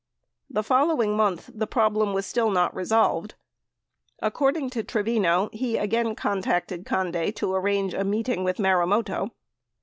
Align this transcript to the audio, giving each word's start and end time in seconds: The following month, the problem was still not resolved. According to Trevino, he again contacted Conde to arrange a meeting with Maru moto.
The 0.49 0.63
following 0.63 1.15
month, 1.15 1.51
the 1.53 1.67
problem 1.67 2.11
was 2.11 2.25
still 2.25 2.49
not 2.49 2.73
resolved. 2.75 3.35
According 4.19 4.71
to 4.71 4.83
Trevino, 4.83 5.49
he 5.53 5.77
again 5.77 6.15
contacted 6.15 6.87
Conde 6.87 7.35
to 7.35 7.53
arrange 7.53 7.93
a 7.93 8.03
meeting 8.03 8.43
with 8.43 8.57
Maru 8.57 8.87
moto. 8.87 9.29